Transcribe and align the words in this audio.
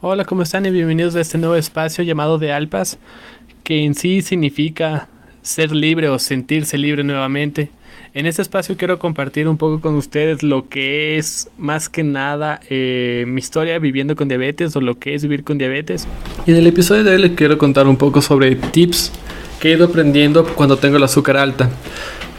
Hola, 0.00 0.24
¿cómo 0.24 0.42
están? 0.42 0.66
Y 0.66 0.70
bienvenidos 0.70 1.16
a 1.16 1.20
este 1.20 1.36
nuevo 1.36 1.56
espacio 1.56 2.04
llamado 2.04 2.38
de 2.38 2.52
Alpas, 2.52 2.98
que 3.64 3.84
en 3.84 3.94
sí 3.94 4.22
significa 4.22 5.08
ser 5.42 5.72
libre 5.72 6.08
o 6.08 6.18
sentirse 6.18 6.78
libre 6.78 7.02
nuevamente. 7.02 7.70
En 8.14 8.26
este 8.26 8.40
espacio 8.42 8.76
quiero 8.76 8.98
compartir 8.98 9.48
un 9.48 9.56
poco 9.56 9.80
con 9.80 9.94
ustedes 9.94 10.42
lo 10.42 10.68
que 10.68 11.18
es 11.18 11.50
más 11.58 11.88
que 11.88 12.02
nada 12.02 12.60
eh, 12.70 13.24
mi 13.26 13.40
historia 13.40 13.78
viviendo 13.78 14.16
con 14.16 14.28
diabetes 14.28 14.74
o 14.76 14.80
lo 14.80 14.98
que 14.98 15.14
es 15.14 15.22
vivir 15.22 15.44
con 15.44 15.58
diabetes. 15.58 16.06
Y 16.46 16.52
en 16.52 16.56
el 16.56 16.66
episodio 16.66 17.04
de 17.04 17.12
hoy 17.12 17.22
les 17.22 17.32
quiero 17.32 17.58
contar 17.58 17.86
un 17.86 17.96
poco 17.96 18.22
sobre 18.22 18.54
tips 18.56 19.12
que 19.60 19.70
he 19.70 19.76
ido 19.76 19.86
aprendiendo 19.86 20.46
cuando 20.54 20.76
tengo 20.76 20.96
el 20.96 21.02
azúcar 21.02 21.36
alta. 21.36 21.68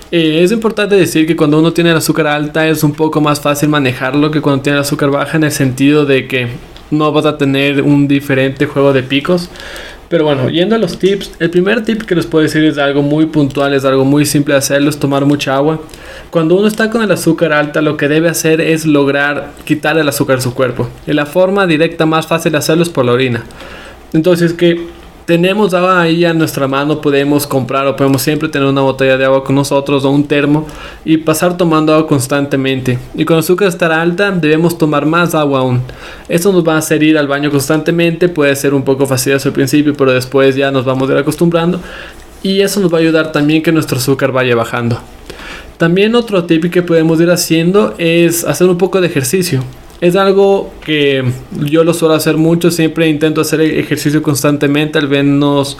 Eh, 0.10 0.42
es 0.42 0.54
importante 0.54 0.96
decir 0.96 1.28
que 1.28 1.36
cuando 1.36 1.60
uno 1.60 1.74
tiene 1.74 1.92
el 1.92 1.98
azúcar 1.98 2.28
alta 2.28 2.66
es 2.66 2.82
un 2.84 2.94
poco 2.94 3.20
más 3.20 3.42
fácil 3.42 3.68
manejarlo 3.68 4.32
que 4.32 4.40
cuando 4.40 4.64
tiene 4.64 4.78
el 4.78 4.82
azúcar 4.84 5.10
baja 5.10 5.36
en 5.36 5.44
el 5.44 5.52
sentido 5.52 6.06
de 6.06 6.28
que 6.28 6.48
no 6.92 7.12
vas 7.12 7.26
a 7.26 7.38
tener 7.38 7.82
un 7.82 8.08
diferente 8.08 8.66
juego 8.68 8.94
de 8.94 9.04
picos. 9.04 9.50
Pero 10.08 10.24
bueno, 10.24 10.50
yendo 10.50 10.76
a 10.76 10.78
los 10.78 10.98
tips, 10.98 11.32
el 11.40 11.50
primer 11.50 11.84
tip 11.84 12.04
que 12.04 12.16
les 12.16 12.26
puedo 12.26 12.44
decir 12.44 12.64
es 12.64 12.78
algo 12.78 13.02
muy 13.02 13.26
puntual, 13.26 13.74
es 13.74 13.84
algo 13.84 14.06
muy 14.06 14.26
simple 14.26 14.54
de 14.54 14.60
hacerlo, 14.60 14.90
es 14.90 14.98
tomar 14.98 15.26
mucha 15.26 15.58
agua. 15.58 15.82
Cuando 16.30 16.56
uno 16.56 16.68
está 16.68 16.90
con 16.90 17.02
el 17.02 17.12
azúcar 17.12 17.52
alta, 17.52 17.82
lo 17.82 17.98
que 17.98 18.08
debe 18.08 18.30
hacer 18.30 18.62
es 18.62 18.86
lograr 18.86 19.52
quitar 19.66 19.98
el 19.98 20.08
azúcar 20.08 20.38
de 20.38 20.44
su 20.44 20.54
cuerpo. 20.54 20.88
Y 21.06 21.12
la 21.12 21.26
forma 21.26 21.68
directa 21.68 22.06
más 22.06 22.26
fácil 22.26 22.54
de 22.54 22.60
hacerlo 22.60 22.84
es 22.84 22.90
por 22.90 23.04
la 23.04 23.12
orina. 23.12 23.44
Entonces, 24.14 24.54
que 24.54 24.88
tenemos 25.28 25.74
agua 25.74 26.00
ahí 26.00 26.24
a 26.24 26.34
nuestra 26.34 26.70
mano, 26.70 27.02
podemos 27.02 27.46
comprar 27.46 27.86
o 27.86 27.98
podemos 27.98 28.22
siempre 28.22 28.48
tener 28.48 28.66
una 28.66 28.80
botella 28.80 29.18
de 29.18 29.26
agua 29.26 29.44
con 29.44 29.56
nosotros 29.56 30.06
o 30.06 30.10
un 30.10 30.26
termo 30.26 30.66
y 31.04 31.18
pasar 31.18 31.58
tomando 31.58 31.94
agua 31.94 32.08
constantemente. 32.08 32.98
Y 33.14 33.26
cuando 33.26 33.40
el 33.40 33.44
azúcar 33.44 33.68
está 33.68 34.02
alta, 34.02 34.32
debemos 34.32 34.78
tomar 34.78 35.06
más 35.06 35.36
agua 35.36 35.60
aún. 35.60 35.82
Esto 36.30 36.54
nos 36.54 36.66
va 36.66 36.76
a 36.76 36.78
hacer 36.78 37.04
ir 37.04 37.18
al 37.18 37.28
baño 37.28 37.52
constantemente, 37.52 38.30
puede 38.30 38.56
ser 38.56 38.74
un 38.74 38.84
poco 38.84 39.06
fastidioso 39.06 39.50
al 39.50 39.54
principio, 39.54 39.94
pero 39.98 40.14
después 40.14 40.56
ya 40.56 40.72
nos 40.72 40.86
vamos 40.86 41.10
a 41.10 41.12
ir 41.12 41.20
acostumbrando 41.20 41.82
y 42.42 42.62
eso 42.62 42.80
nos 42.80 42.94
va 42.94 43.00
a 43.00 43.02
ayudar 43.02 43.34
también 43.34 43.62
que 43.62 43.74
nuestro 43.74 43.98
azúcar 43.98 44.32
vaya 44.32 44.56
bajando. 44.56 44.98
También 45.78 46.16
otro 46.16 46.46
tip 46.46 46.72
que 46.72 46.82
podemos 46.84 47.20
ir 47.20 47.32
haciendo 47.32 47.96
es 47.98 48.46
hacer 48.46 48.70
un 48.70 48.78
poco 48.78 49.02
de 49.02 49.08
ejercicio. 49.08 49.62
Es 50.00 50.16
algo 50.16 50.72
que 50.86 51.24
yo 51.66 51.84
lo 51.84 51.94
suelo 51.94 52.14
hacer 52.14 52.38
mucho, 52.38 52.70
siempre 52.70 53.08
intento 53.08 53.42
hacer 53.42 53.62
ejercicio 53.62 54.22
constantemente, 54.22 55.00
al 55.00 55.10
menos 55.10 55.78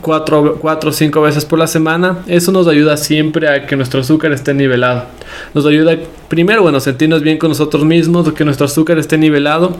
4 0.00 0.60
o 0.62 0.92
5 0.92 1.20
veces 1.20 1.44
por 1.44 1.58
la 1.58 1.66
semana. 1.66 2.18
Eso 2.26 2.50
nos 2.50 2.66
ayuda 2.66 2.96
siempre 2.96 3.48
a 3.48 3.66
que 3.66 3.76
nuestro 3.76 4.00
azúcar 4.00 4.32
esté 4.32 4.54
nivelado. 4.54 5.04
Nos 5.52 5.66
ayuda 5.66 5.98
primero, 6.28 6.62
bueno, 6.62 6.80
sentirnos 6.80 7.22
bien 7.22 7.36
con 7.38 7.50
nosotros 7.50 7.84
mismos, 7.84 8.32
que 8.32 8.44
nuestro 8.44 8.66
azúcar 8.66 8.98
esté 8.98 9.18
nivelado. 9.18 9.76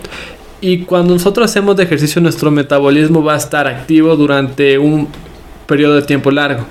Y 0.60 0.80
cuando 0.80 1.14
nosotros 1.14 1.50
hacemos 1.50 1.76
de 1.76 1.84
ejercicio, 1.84 2.20
nuestro 2.20 2.50
metabolismo 2.50 3.22
va 3.22 3.34
a 3.34 3.38
estar 3.38 3.66
activo 3.66 4.16
durante 4.16 4.78
un 4.78 5.08
periodo 5.66 5.94
de 5.94 6.02
tiempo 6.02 6.30
largo. 6.30 6.66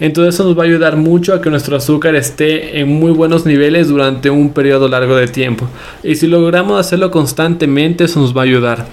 Entonces 0.00 0.34
eso 0.34 0.44
nos 0.44 0.58
va 0.58 0.62
a 0.62 0.66
ayudar 0.66 0.96
mucho 0.96 1.34
a 1.34 1.40
que 1.40 1.50
nuestro 1.50 1.76
azúcar 1.76 2.14
esté 2.14 2.80
en 2.80 2.88
muy 2.88 3.12
buenos 3.12 3.46
niveles 3.46 3.88
durante 3.88 4.30
un 4.30 4.50
periodo 4.50 4.88
largo 4.88 5.16
de 5.16 5.28
tiempo. 5.28 5.68
Y 6.02 6.16
si 6.16 6.26
logramos 6.26 6.78
hacerlo 6.78 7.10
constantemente, 7.10 8.04
eso 8.04 8.20
nos 8.20 8.36
va 8.36 8.42
a 8.42 8.44
ayudar. 8.44 8.86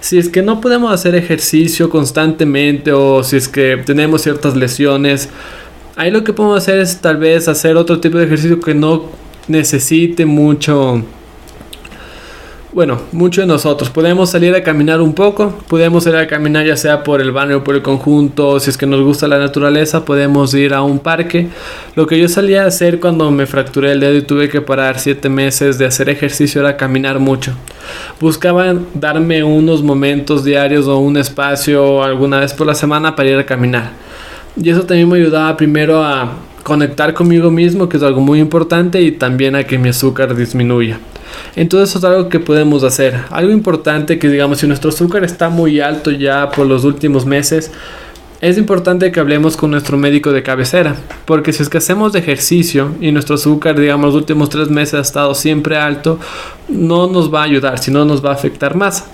Si 0.00 0.16
es 0.18 0.28
que 0.28 0.42
no 0.42 0.60
podemos 0.60 0.92
hacer 0.92 1.14
ejercicio 1.14 1.90
constantemente 1.90 2.92
o 2.92 3.22
si 3.24 3.36
es 3.36 3.48
que 3.48 3.82
tenemos 3.84 4.22
ciertas 4.22 4.56
lesiones, 4.56 5.28
ahí 5.96 6.10
lo 6.10 6.22
que 6.22 6.32
podemos 6.32 6.58
hacer 6.58 6.78
es 6.78 7.00
tal 7.00 7.16
vez 7.16 7.48
hacer 7.48 7.76
otro 7.76 7.98
tipo 8.00 8.16
de 8.18 8.24
ejercicio 8.24 8.60
que 8.60 8.74
no 8.74 9.06
necesite 9.48 10.24
mucho 10.24 11.02
bueno, 12.72 13.00
muchos 13.12 13.44
de 13.44 13.48
nosotros 13.48 13.88
podemos 13.88 14.30
salir 14.30 14.54
a 14.54 14.62
caminar 14.62 15.00
un 15.00 15.14
poco, 15.14 15.54
podemos 15.68 16.04
salir 16.04 16.18
a 16.20 16.26
caminar 16.26 16.66
ya 16.66 16.76
sea 16.76 17.02
por 17.02 17.22
el 17.22 17.32
barrio 17.32 17.58
o 17.58 17.64
por 17.64 17.74
el 17.74 17.82
conjunto, 17.82 18.60
si 18.60 18.68
es 18.68 18.76
que 18.76 18.86
nos 18.86 19.00
gusta 19.00 19.26
la 19.26 19.38
naturaleza, 19.38 20.04
podemos 20.04 20.52
ir 20.52 20.74
a 20.74 20.82
un 20.82 20.98
parque. 20.98 21.48
Lo 21.94 22.06
que 22.06 22.18
yo 22.18 22.28
salía 22.28 22.64
a 22.64 22.66
hacer 22.66 23.00
cuando 23.00 23.30
me 23.30 23.46
fracturé 23.46 23.92
el 23.92 24.00
dedo 24.00 24.16
y 24.16 24.22
tuve 24.22 24.50
que 24.50 24.60
parar 24.60 25.00
7 25.00 25.30
meses 25.30 25.78
de 25.78 25.86
hacer 25.86 26.10
ejercicio 26.10 26.60
era 26.60 26.76
caminar 26.76 27.18
mucho. 27.18 27.54
Buscaba 28.20 28.74
darme 28.92 29.42
unos 29.42 29.82
momentos 29.82 30.44
diarios 30.44 30.86
o 30.88 30.98
un 30.98 31.16
espacio 31.16 32.02
alguna 32.02 32.40
vez 32.40 32.52
por 32.52 32.66
la 32.66 32.74
semana 32.74 33.16
para 33.16 33.30
ir 33.30 33.38
a 33.38 33.46
caminar. 33.46 33.92
Y 34.62 34.68
eso 34.68 34.82
también 34.82 35.08
me 35.08 35.16
ayudaba 35.16 35.56
primero 35.56 36.02
a 36.02 36.32
conectar 36.64 37.14
conmigo 37.14 37.50
mismo, 37.50 37.88
que 37.88 37.96
es 37.96 38.02
algo 38.02 38.20
muy 38.20 38.40
importante, 38.40 39.00
y 39.00 39.12
también 39.12 39.56
a 39.56 39.64
que 39.64 39.78
mi 39.78 39.88
azúcar 39.88 40.36
disminuya. 40.36 40.98
Entonces 41.56 41.90
eso 41.90 41.98
es 41.98 42.04
algo 42.04 42.28
que 42.28 42.40
podemos 42.40 42.84
hacer. 42.84 43.24
Algo 43.30 43.52
importante 43.52 44.18
que 44.18 44.28
digamos, 44.28 44.58
si 44.58 44.66
nuestro 44.66 44.90
azúcar 44.90 45.24
está 45.24 45.48
muy 45.48 45.80
alto 45.80 46.10
ya 46.10 46.50
por 46.50 46.66
los 46.66 46.84
últimos 46.84 47.26
meses, 47.26 47.70
es 48.40 48.56
importante 48.56 49.10
que 49.10 49.18
hablemos 49.18 49.56
con 49.56 49.72
nuestro 49.72 49.98
médico 49.98 50.30
de 50.30 50.44
cabecera, 50.44 50.94
porque 51.24 51.52
si 51.52 51.62
es 51.62 51.68
que 51.68 51.78
hacemos 51.78 52.14
ejercicio 52.14 52.94
y 53.00 53.10
nuestro 53.10 53.34
azúcar, 53.34 53.78
digamos, 53.78 54.06
los 54.06 54.14
últimos 54.14 54.48
tres 54.48 54.70
meses 54.70 54.94
ha 54.94 55.00
estado 55.00 55.34
siempre 55.34 55.76
alto, 55.76 56.20
no 56.68 57.08
nos 57.08 57.34
va 57.34 57.40
a 57.40 57.44
ayudar, 57.44 57.80
sino 57.80 58.04
nos 58.04 58.24
va 58.24 58.30
a 58.30 58.34
afectar 58.34 58.76
más. 58.76 59.06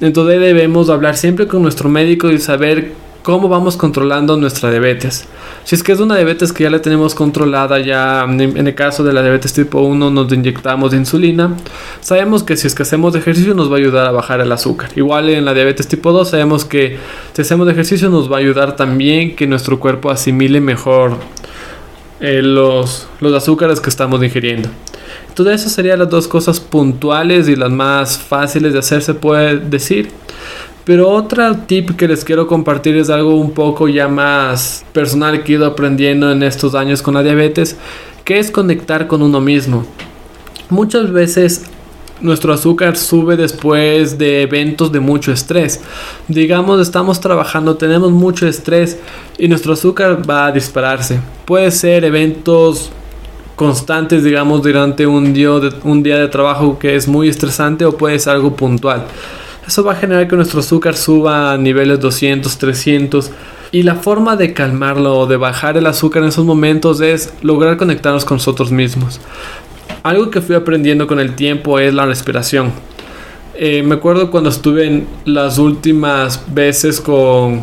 Entonces 0.00 0.38
debemos 0.38 0.88
hablar 0.88 1.16
siempre 1.16 1.48
con 1.48 1.62
nuestro 1.62 1.88
médico 1.88 2.30
y 2.30 2.38
saber 2.38 2.92
cómo 3.24 3.48
vamos 3.48 3.76
controlando 3.76 4.36
nuestra 4.36 4.70
diabetes. 4.70 5.26
Si 5.64 5.74
es 5.74 5.82
que 5.82 5.92
es 5.92 6.00
una 6.00 6.16
diabetes 6.16 6.52
que 6.52 6.64
ya 6.64 6.70
la 6.70 6.82
tenemos 6.82 7.14
controlada, 7.14 7.78
ya 7.78 8.24
en 8.24 8.66
el 8.66 8.74
caso 8.74 9.04
de 9.04 9.12
la 9.12 9.22
diabetes 9.22 9.52
tipo 9.52 9.80
1 9.80 10.10
nos 10.10 10.32
inyectamos 10.32 10.94
insulina, 10.94 11.54
sabemos 12.00 12.42
que 12.42 12.56
si 12.56 12.66
es 12.66 12.74
que 12.74 12.82
hacemos 12.82 13.14
ejercicio 13.14 13.54
nos 13.54 13.70
va 13.70 13.76
a 13.76 13.78
ayudar 13.78 14.06
a 14.06 14.10
bajar 14.10 14.40
el 14.40 14.50
azúcar. 14.50 14.90
Igual 14.96 15.28
en 15.28 15.44
la 15.44 15.54
diabetes 15.54 15.86
tipo 15.86 16.12
2 16.12 16.30
sabemos 16.30 16.64
que 16.64 16.98
si 17.34 17.42
hacemos 17.42 17.68
ejercicio 17.68 18.08
nos 18.08 18.30
va 18.30 18.36
a 18.36 18.40
ayudar 18.40 18.76
también 18.76 19.36
que 19.36 19.46
nuestro 19.46 19.78
cuerpo 19.78 20.10
asimile 20.10 20.60
mejor 20.60 21.16
eh, 22.20 22.42
los, 22.42 23.08
los 23.20 23.34
azúcares 23.34 23.80
que 23.80 23.90
estamos 23.90 24.22
ingiriendo. 24.22 24.68
Entonces 25.28 25.60
esas 25.60 25.72
serían 25.72 25.98
las 25.98 26.10
dos 26.10 26.28
cosas 26.28 26.60
puntuales 26.60 27.48
y 27.48 27.56
las 27.56 27.70
más 27.70 28.18
fáciles 28.18 28.72
de 28.72 28.80
hacer, 28.80 29.02
se 29.02 29.14
puede 29.14 29.58
decir. 29.58 30.10
Pero 30.90 31.08
otro 31.08 31.56
tip 31.68 31.92
que 31.92 32.08
les 32.08 32.24
quiero 32.24 32.48
compartir 32.48 32.96
es 32.96 33.10
algo 33.10 33.36
un 33.36 33.52
poco 33.52 33.86
ya 33.86 34.08
más 34.08 34.84
personal 34.92 35.44
que 35.44 35.52
he 35.52 35.54
ido 35.54 35.64
aprendiendo 35.64 36.32
en 36.32 36.42
estos 36.42 36.74
años 36.74 37.00
con 37.00 37.14
la 37.14 37.22
diabetes, 37.22 37.76
que 38.24 38.40
es 38.40 38.50
conectar 38.50 39.06
con 39.06 39.22
uno 39.22 39.40
mismo. 39.40 39.86
Muchas 40.68 41.12
veces 41.12 41.62
nuestro 42.20 42.52
azúcar 42.52 42.96
sube 42.96 43.36
después 43.36 44.18
de 44.18 44.42
eventos 44.42 44.90
de 44.90 44.98
mucho 44.98 45.30
estrés. 45.30 45.80
Digamos, 46.26 46.80
estamos 46.80 47.20
trabajando, 47.20 47.76
tenemos 47.76 48.10
mucho 48.10 48.48
estrés 48.48 48.98
y 49.38 49.46
nuestro 49.46 49.74
azúcar 49.74 50.28
va 50.28 50.46
a 50.46 50.50
dispararse. 50.50 51.20
Puede 51.44 51.70
ser 51.70 52.04
eventos 52.04 52.90
constantes, 53.54 54.24
digamos, 54.24 54.60
durante 54.60 55.06
un 55.06 55.32
día 55.34 55.50
de, 55.50 55.72
un 55.84 56.02
día 56.02 56.18
de 56.18 56.26
trabajo 56.26 56.80
que 56.80 56.96
es 56.96 57.06
muy 57.06 57.28
estresante 57.28 57.84
o 57.84 57.96
puede 57.96 58.18
ser 58.18 58.32
algo 58.32 58.56
puntual. 58.56 59.06
Eso 59.70 59.84
va 59.84 59.92
a 59.92 59.94
generar 59.94 60.26
que 60.26 60.34
nuestro 60.34 60.58
azúcar 60.58 60.96
suba 60.96 61.52
a 61.52 61.56
niveles 61.56 62.00
200, 62.00 62.58
300. 62.58 63.30
Y 63.70 63.84
la 63.84 63.94
forma 63.94 64.34
de 64.34 64.52
calmarlo 64.52 65.16
o 65.16 65.26
de 65.28 65.36
bajar 65.36 65.76
el 65.76 65.86
azúcar 65.86 66.24
en 66.24 66.30
esos 66.30 66.44
momentos 66.44 67.00
es 67.00 67.32
lograr 67.42 67.76
conectarnos 67.76 68.24
con 68.24 68.38
nosotros 68.38 68.72
mismos. 68.72 69.20
Algo 70.02 70.28
que 70.28 70.40
fui 70.40 70.56
aprendiendo 70.56 71.06
con 71.06 71.20
el 71.20 71.36
tiempo 71.36 71.78
es 71.78 71.94
la 71.94 72.04
respiración. 72.04 72.72
Eh, 73.54 73.84
me 73.84 73.94
acuerdo 73.94 74.32
cuando 74.32 74.50
estuve 74.50 74.88
en 74.88 75.06
las 75.24 75.58
últimas 75.58 76.42
veces 76.52 77.00
con 77.00 77.60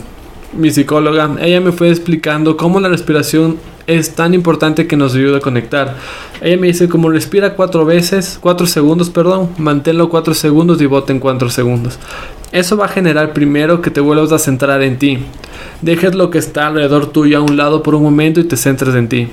mi 0.54 0.72
psicóloga, 0.72 1.36
ella 1.42 1.60
me 1.60 1.74
fue 1.74 1.90
explicando 1.90 2.56
cómo 2.56 2.80
la 2.80 2.88
respiración 2.88 3.58
es 3.88 4.16
tan 4.16 4.34
importante 4.34 4.86
que 4.86 4.98
nos 4.98 5.16
ayuda 5.16 5.38
a 5.38 5.42
conectar. 5.42 5.96
Ella 6.42 6.58
me 6.58 6.68
dice 6.68 6.90
como 6.90 7.10
respira 7.10 7.56
cuatro 7.56 7.86
veces, 7.86 8.38
cuatro 8.40 8.68
segundos, 8.68 9.10
perdón, 9.10 9.50
manténlo 9.58 10.10
cuatro 10.10 10.34
segundos 10.34 10.82
y 10.82 10.86
vote 10.86 11.14
en 11.14 11.20
cuatro 11.20 11.50
segundos. 11.50 11.98
Eso 12.52 12.76
va 12.76 12.86
a 12.86 12.90
generar 12.90 13.34
primero 13.34 13.82
que 13.82 13.90
te 13.90 14.02
vuelvas 14.02 14.34
a 14.34 14.40
centrar 14.40 14.82
en 14.84 15.00
ti. 15.00 15.20
Dejes 15.82 16.16
lo 16.16 16.30
que 16.30 16.38
está 16.38 16.68
alrededor 16.68 17.08
tuyo 17.08 17.38
a 17.38 17.42
un 17.42 17.56
lado 17.56 17.82
por 17.82 17.96
un 17.96 18.04
momento 18.04 18.42
y 18.42 18.44
te 18.44 18.58
centres 18.58 18.94
en 18.94 19.08
ti. 19.08 19.30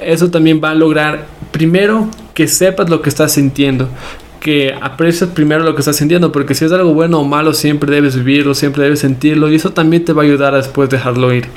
Eso 0.00 0.30
también 0.30 0.60
va 0.62 0.70
a 0.70 0.74
lograr 0.74 1.26
primero 1.50 2.08
que 2.32 2.46
sepas 2.46 2.88
lo 2.88 3.02
que 3.02 3.08
estás 3.08 3.32
sintiendo, 3.32 3.88
que 4.38 4.72
aprecies 4.80 5.28
primero 5.30 5.64
lo 5.64 5.74
que 5.74 5.80
estás 5.80 5.96
sintiendo, 5.96 6.30
porque 6.30 6.54
si 6.54 6.64
es 6.64 6.72
algo 6.72 6.94
bueno 6.94 7.20
o 7.20 7.24
malo 7.24 7.52
siempre 7.54 7.92
debes 7.92 8.16
vivirlo, 8.16 8.54
siempre 8.54 8.84
debes 8.84 9.00
sentirlo 9.00 9.50
y 9.50 9.56
eso 9.56 9.72
también 9.72 10.04
te 10.04 10.12
va 10.12 10.22
a 10.22 10.24
ayudar 10.24 10.54
a 10.54 10.58
después 10.58 10.88
dejarlo 10.88 11.34
ir. 11.34 11.48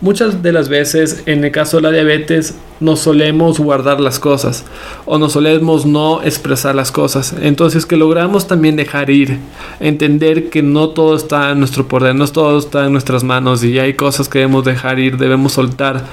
Muchas 0.00 0.42
de 0.42 0.52
las 0.52 0.70
veces 0.70 1.22
en 1.26 1.44
el 1.44 1.50
caso 1.50 1.76
de 1.76 1.82
la 1.82 1.90
diabetes 1.90 2.54
nos 2.80 3.00
solemos 3.00 3.58
guardar 3.58 4.00
las 4.00 4.18
cosas 4.18 4.64
o 5.04 5.18
nos 5.18 5.32
solemos 5.32 5.84
no 5.84 6.22
expresar 6.22 6.74
las 6.74 6.90
cosas. 6.90 7.34
Entonces 7.42 7.84
que 7.84 7.98
logramos 7.98 8.46
también 8.46 8.76
dejar 8.76 9.10
ir, 9.10 9.38
entender 9.78 10.48
que 10.48 10.62
no 10.62 10.88
todo 10.88 11.14
está 11.14 11.50
en 11.50 11.58
nuestro 11.58 11.86
poder, 11.86 12.14
no 12.14 12.26
todo 12.28 12.58
está 12.58 12.86
en 12.86 12.92
nuestras 12.92 13.24
manos 13.24 13.62
y 13.62 13.78
hay 13.78 13.92
cosas 13.92 14.30
que 14.30 14.38
debemos 14.38 14.64
dejar 14.64 14.98
ir, 14.98 15.18
debemos 15.18 15.52
soltar 15.52 16.04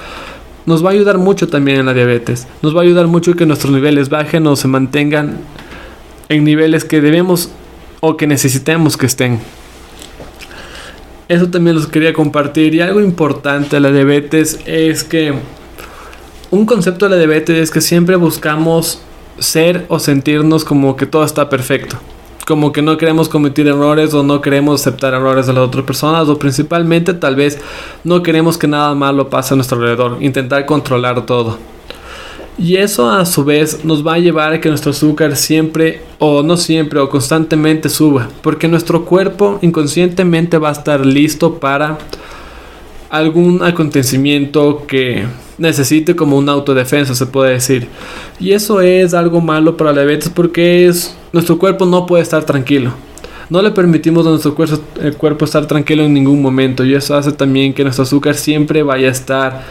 nos 0.66 0.84
va 0.84 0.90
a 0.90 0.92
ayudar 0.92 1.18
mucho 1.18 1.48
también 1.48 1.80
en 1.80 1.86
la 1.86 1.94
diabetes. 1.94 2.46
Nos 2.62 2.76
va 2.76 2.82
a 2.82 2.84
ayudar 2.84 3.08
mucho 3.08 3.36
que 3.36 3.46
nuestros 3.46 3.72
niveles 3.72 4.10
bajen 4.10 4.46
o 4.48 4.56
se 4.58 4.68
mantengan 4.68 5.38
en 6.28 6.44
niveles 6.44 6.84
que 6.84 7.00
debemos 7.00 7.50
o 8.02 8.18
que 8.18 8.28
necesitemos 8.28 8.98
que 8.98 9.06
estén. 9.06 9.40
Eso 11.28 11.50
también 11.50 11.76
los 11.76 11.88
quería 11.88 12.14
compartir. 12.14 12.74
Y 12.76 12.82
algo 12.82 13.02
importante 13.02 13.76
de 13.76 13.80
la 13.82 13.92
diabetes 13.92 14.60
es 14.66 15.04
que 15.04 15.34
un 16.52 16.66
concepto 16.66 17.06
de 17.06 17.12
la 17.12 17.18
diabetes 17.18 17.58
es 17.58 17.72
que 17.72 17.82
siempre 17.82 18.16
buscamos 18.16 19.02
ser 19.40 19.86
o 19.90 20.00
sentirnos 20.00 20.64
como 20.64 20.96
que 20.96 21.06
todo 21.06 21.24
está 21.26 21.50
perfecto. 21.50 21.98
Como 22.46 22.72
que 22.72 22.82
no 22.82 22.98
queremos 22.98 23.28
cometer 23.28 23.68
errores 23.68 24.14
o 24.14 24.24
no 24.24 24.40
queremos 24.40 24.80
aceptar 24.80 25.14
errores 25.14 25.48
de 25.48 25.54
las 25.54 25.64
otras 25.64 25.84
personas 25.84 26.30
o 26.30 26.40
principalmente 26.40 27.14
tal 27.14 27.36
vez 27.36 27.60
no 28.06 28.24
queremos 28.24 28.58
que 28.58 28.70
nada 28.70 28.96
malo 28.96 29.30
pase 29.30 29.54
a 29.54 29.58
nuestro 29.58 29.78
alrededor. 29.78 30.18
Intentar 30.22 30.66
controlar 30.66 31.26
todo. 31.26 31.58
Y 32.60 32.78
eso 32.78 33.10
a 33.10 33.24
su 33.26 33.46
vez 33.46 33.86
nos 33.86 34.06
va 34.06 34.16
a 34.16 34.20
llevar 34.20 34.54
a 34.54 34.60
que 34.60 34.70
nuestro 34.70 34.92
azúcar 34.92 35.36
siempre 35.36 36.02
o 36.18 36.42
no 36.42 36.58
siempre 36.58 37.00
o 37.00 37.10
constantemente 37.10 37.88
suba. 37.88 38.30
Porque 38.42 38.68
nuestro 38.68 39.06
cuerpo 39.06 39.60
inconscientemente 39.62 40.58
va 40.58 40.70
a 40.70 40.72
estar 40.72 41.06
listo 41.06 41.60
para 41.60 42.00
algún 43.10 43.64
acontecimiento 43.64 44.86
que 44.88 45.26
necesite 45.58 46.16
como 46.16 46.38
una 46.38 46.54
autodefensa, 46.54 47.14
se 47.14 47.28
puede 47.28 47.54
decir. 47.54 47.88
Y 48.40 48.52
eso 48.52 48.82
es 48.82 49.14
algo 49.14 49.40
malo 49.40 49.78
para 49.78 49.92
la 49.92 50.02
diabetes 50.02 50.30
porque 50.30 50.88
es, 50.88 51.16
nuestro 51.34 51.60
cuerpo 51.60 51.86
no 51.86 52.06
puede 52.06 52.24
estar 52.24 52.44
tranquilo. 52.44 52.92
No 53.50 53.62
le 53.62 53.72
permitimos 53.72 54.26
a 54.28 54.32
nuestro 54.32 54.56
cuerpo, 54.56 54.80
el 55.02 55.16
cuerpo 55.16 55.46
estar 55.46 55.66
tranquilo 55.68 56.04
en 56.04 56.14
ningún 56.14 56.42
momento 56.42 56.84
y 56.84 56.94
eso 56.94 57.16
hace 57.16 57.32
también 57.32 57.74
que 57.74 57.84
nuestro 57.84 58.04
azúcar 58.04 58.36
siempre 58.36 58.84
vaya 58.84 59.08
a 59.08 59.12
estar 59.12 59.64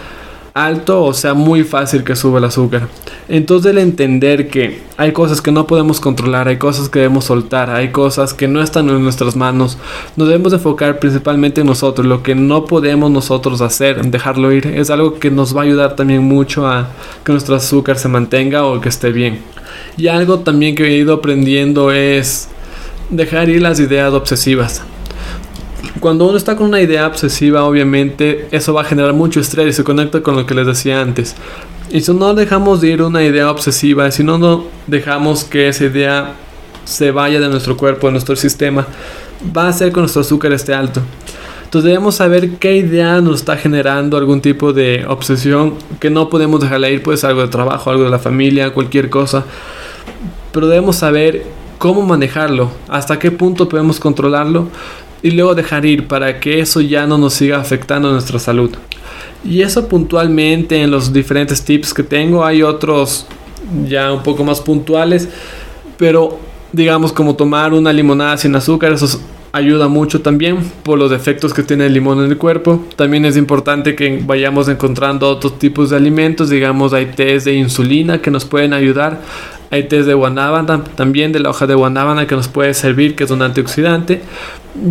alto 0.56 1.04
o 1.04 1.12
sea 1.12 1.34
muy 1.34 1.64
fácil 1.64 2.02
que 2.02 2.16
suba 2.16 2.38
el 2.38 2.44
azúcar. 2.44 2.88
Entonces 3.28 3.72
el 3.72 3.78
entender 3.78 4.48
que 4.48 4.80
hay 4.96 5.12
cosas 5.12 5.42
que 5.42 5.52
no 5.52 5.66
podemos 5.66 6.00
controlar, 6.00 6.48
hay 6.48 6.56
cosas 6.56 6.88
que 6.88 7.00
debemos 7.00 7.26
soltar, 7.26 7.68
hay 7.68 7.90
cosas 7.90 8.32
que 8.32 8.48
no 8.48 8.62
están 8.62 8.88
en 8.88 9.02
nuestras 9.02 9.36
manos, 9.36 9.76
nos 10.16 10.28
debemos 10.28 10.54
enfocar 10.54 10.98
principalmente 10.98 11.60
en 11.60 11.66
nosotros, 11.66 12.06
lo 12.06 12.22
que 12.22 12.34
no 12.34 12.64
podemos 12.64 13.10
nosotros 13.10 13.60
hacer, 13.60 14.02
dejarlo 14.10 14.50
ir, 14.50 14.66
es 14.66 14.88
algo 14.88 15.18
que 15.18 15.30
nos 15.30 15.54
va 15.54 15.60
a 15.60 15.64
ayudar 15.64 15.94
también 15.94 16.22
mucho 16.22 16.66
a 16.66 16.88
que 17.22 17.32
nuestro 17.32 17.54
azúcar 17.54 17.98
se 17.98 18.08
mantenga 18.08 18.64
o 18.64 18.80
que 18.80 18.88
esté 18.88 19.12
bien. 19.12 19.40
Y 19.98 20.08
algo 20.08 20.38
también 20.38 20.74
que 20.74 20.86
he 20.86 20.96
ido 20.96 21.12
aprendiendo 21.12 21.92
es 21.92 22.48
dejar 23.10 23.50
ir 23.50 23.60
las 23.60 23.78
ideas 23.78 24.14
obsesivas 24.14 24.82
cuando 26.00 26.26
uno 26.26 26.36
está 26.36 26.56
con 26.56 26.66
una 26.66 26.80
idea 26.80 27.06
obsesiva, 27.06 27.64
obviamente 27.64 28.48
eso 28.50 28.74
va 28.74 28.82
a 28.82 28.84
generar 28.84 29.12
mucho 29.12 29.40
estrés 29.40 29.68
y 29.68 29.72
se 29.72 29.84
conecta 29.84 30.22
con 30.22 30.36
lo 30.36 30.46
que 30.46 30.54
les 30.54 30.66
decía 30.66 31.00
antes. 31.00 31.34
Y 31.90 32.00
si 32.00 32.12
no 32.12 32.34
dejamos 32.34 32.80
de 32.80 32.88
ir 32.88 33.02
una 33.02 33.22
idea 33.22 33.50
obsesiva, 33.50 34.10
si 34.10 34.24
no, 34.24 34.38
no 34.38 34.64
dejamos 34.86 35.44
que 35.44 35.68
esa 35.68 35.84
idea 35.84 36.34
se 36.84 37.10
vaya 37.10 37.40
de 37.40 37.48
nuestro 37.48 37.76
cuerpo, 37.76 38.06
de 38.06 38.12
nuestro 38.12 38.36
sistema, 38.36 38.86
va 39.56 39.64
a 39.64 39.68
hacer 39.68 39.92
que 39.92 40.00
nuestro 40.00 40.22
azúcar 40.22 40.52
esté 40.52 40.74
alto. 40.74 41.00
Entonces 41.64 41.90
debemos 41.90 42.14
saber 42.14 42.50
qué 42.58 42.76
idea 42.76 43.20
nos 43.20 43.40
está 43.40 43.56
generando 43.56 44.16
algún 44.16 44.40
tipo 44.40 44.72
de 44.72 45.04
obsesión 45.08 45.74
que 45.98 46.10
no 46.10 46.28
podemos 46.28 46.60
dejarla 46.60 46.90
ir, 46.90 47.02
puede 47.02 47.18
ser 47.18 47.30
algo 47.30 47.42
de 47.42 47.48
trabajo, 47.48 47.90
algo 47.90 48.04
de 48.04 48.10
la 48.10 48.18
familia, 48.18 48.72
cualquier 48.72 49.10
cosa. 49.10 49.44
Pero 50.52 50.68
debemos 50.68 50.96
saber 50.96 51.44
cómo 51.78 52.02
manejarlo, 52.02 52.70
hasta 52.88 53.18
qué 53.18 53.30
punto 53.30 53.68
podemos 53.68 54.00
controlarlo 54.00 54.68
y 55.22 55.30
luego 55.30 55.54
dejar 55.54 55.84
ir 55.84 56.06
para 56.06 56.40
que 56.40 56.60
eso 56.60 56.80
ya 56.80 57.06
no 57.06 57.18
nos 57.18 57.34
siga 57.34 57.58
afectando 57.58 58.10
nuestra 58.12 58.38
salud. 58.38 58.70
Y 59.44 59.62
eso 59.62 59.88
puntualmente 59.88 60.82
en 60.82 60.90
los 60.90 61.12
diferentes 61.12 61.64
tips 61.64 61.94
que 61.94 62.02
tengo, 62.02 62.44
hay 62.44 62.62
otros 62.62 63.26
ya 63.88 64.12
un 64.12 64.22
poco 64.22 64.44
más 64.44 64.60
puntuales, 64.60 65.28
pero 65.96 66.38
digamos 66.72 67.12
como 67.12 67.34
tomar 67.36 67.72
una 67.72 67.92
limonada 67.92 68.36
sin 68.36 68.54
azúcar, 68.54 68.92
eso 68.92 69.20
ayuda 69.52 69.88
mucho 69.88 70.20
también 70.20 70.58
por 70.82 70.98
los 70.98 71.12
efectos 71.12 71.54
que 71.54 71.62
tiene 71.62 71.86
el 71.86 71.94
limón 71.94 72.22
en 72.22 72.30
el 72.30 72.36
cuerpo. 72.36 72.84
También 72.94 73.24
es 73.24 73.36
importante 73.36 73.94
que 73.94 74.22
vayamos 74.24 74.68
encontrando 74.68 75.28
otros 75.30 75.58
tipos 75.58 75.90
de 75.90 75.96
alimentos, 75.96 76.50
digamos 76.50 76.92
hay 76.92 77.06
test 77.06 77.46
de 77.46 77.54
insulina 77.54 78.20
que 78.20 78.30
nos 78.30 78.44
pueden 78.44 78.74
ayudar 78.74 79.22
hay 79.70 79.88
test 79.88 80.06
de 80.06 80.14
guanábana, 80.14 80.84
también 80.94 81.32
de 81.32 81.40
la 81.40 81.50
hoja 81.50 81.66
de 81.66 81.74
guanábana 81.74 82.26
que 82.26 82.36
nos 82.36 82.48
puede 82.48 82.74
servir, 82.74 83.16
que 83.16 83.24
es 83.24 83.30
un 83.30 83.42
antioxidante. 83.42 84.22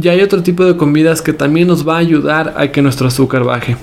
Y 0.02 0.08
hay 0.08 0.22
otro 0.22 0.44
tipo 0.44 0.66
de 0.66 0.76
comidas 0.76 1.22
que 1.22 1.34
también 1.34 1.68
nos 1.68 1.88
va 1.88 1.96
a 1.96 2.00
ayudar 2.00 2.54
a 2.58 2.68
que 2.68 2.82
nuestro 2.82 3.08
azúcar 3.08 3.44
baje. 3.44 3.78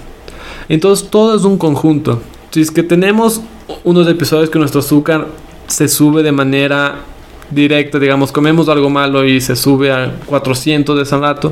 Entonces 0.68 1.08
todo 1.08 1.36
es 1.36 1.44
un 1.44 1.58
conjunto. 1.58 2.20
Si 2.50 2.60
es 2.60 2.70
que 2.70 2.82
tenemos 2.82 3.40
unos 3.84 4.06
episodios 4.08 4.50
que 4.50 4.58
nuestro 4.58 4.80
azúcar 4.80 5.26
se 5.66 5.88
sube 5.88 6.22
de 6.22 6.32
manera 6.32 6.96
directa, 7.50 7.98
digamos, 7.98 8.32
comemos 8.32 8.68
algo 8.68 8.90
malo 8.90 9.24
y 9.24 9.40
se 9.40 9.56
sube 9.56 9.92
a 9.92 10.14
400 10.26 10.96
de 10.96 11.02
ese 11.02 11.16
rato 11.18 11.50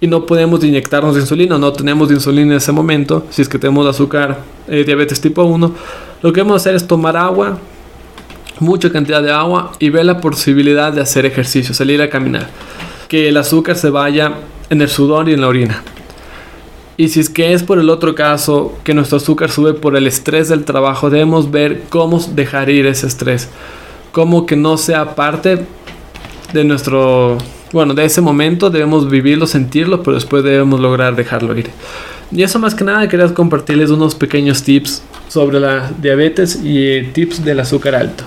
y 0.00 0.06
no 0.06 0.26
podemos 0.26 0.62
inyectarnos 0.62 1.16
insulina, 1.16 1.58
no 1.58 1.72
tenemos 1.72 2.10
insulina 2.10 2.52
en 2.52 2.56
ese 2.58 2.72
momento, 2.72 3.26
si 3.30 3.42
es 3.42 3.48
que 3.48 3.58
tenemos 3.58 3.86
azúcar, 3.86 4.40
eh, 4.68 4.84
diabetes 4.84 5.20
tipo 5.20 5.42
1, 5.42 5.74
lo 6.22 6.32
que 6.32 6.40
vamos 6.40 6.54
a 6.54 6.56
hacer 6.56 6.74
es 6.74 6.86
tomar 6.86 7.16
agua, 7.16 7.58
mucha 8.60 8.90
cantidad 8.90 9.22
de 9.22 9.32
agua 9.32 9.72
y 9.78 9.90
ver 9.90 10.04
la 10.04 10.20
posibilidad 10.20 10.92
de 10.92 11.00
hacer 11.00 11.26
ejercicio, 11.26 11.74
salir 11.74 12.02
a 12.02 12.10
caminar. 12.10 12.48
Que 13.08 13.28
el 13.28 13.36
azúcar 13.36 13.76
se 13.76 13.90
vaya 13.90 14.34
en 14.70 14.80
el 14.82 14.88
sudor 14.88 15.28
y 15.28 15.34
en 15.34 15.40
la 15.40 15.48
orina. 15.48 15.82
Y 16.96 17.08
si 17.08 17.20
es 17.20 17.30
que 17.30 17.52
es 17.52 17.62
por 17.62 17.78
el 17.78 17.90
otro 17.90 18.16
caso 18.16 18.76
que 18.82 18.92
nuestro 18.92 19.18
azúcar 19.18 19.50
sube 19.50 19.72
por 19.72 19.96
el 19.96 20.08
estrés 20.08 20.48
del 20.48 20.64
trabajo, 20.64 21.10
debemos 21.10 21.50
ver 21.50 21.84
cómo 21.88 22.20
dejar 22.34 22.70
ir 22.70 22.86
ese 22.86 23.06
estrés. 23.06 23.48
Cómo 24.10 24.46
que 24.46 24.56
no 24.56 24.76
sea 24.76 25.14
parte 25.14 25.64
de 26.52 26.64
nuestro, 26.64 27.38
bueno, 27.72 27.94
de 27.94 28.04
ese 28.04 28.20
momento 28.20 28.68
debemos 28.68 29.08
vivirlo, 29.08 29.46
sentirlo, 29.46 30.02
pero 30.02 30.16
después 30.16 30.42
debemos 30.42 30.80
lograr 30.80 31.14
dejarlo 31.14 31.56
ir. 31.56 31.70
Y 32.32 32.42
eso 32.42 32.58
más 32.58 32.74
que 32.74 32.84
nada 32.84 33.08
quería 33.08 33.32
compartirles 33.32 33.90
unos 33.90 34.16
pequeños 34.16 34.64
tips 34.64 35.02
sobre 35.28 35.60
la 35.60 35.90
diabetes 36.02 36.60
y 36.62 37.02
tips 37.12 37.44
del 37.44 37.60
azúcar 37.60 37.94
alto. 37.94 38.24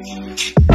Música 0.00 0.69